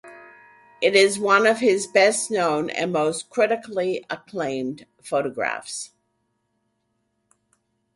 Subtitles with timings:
[0.81, 5.91] It is one of his best known and most critically acclaimed photographs.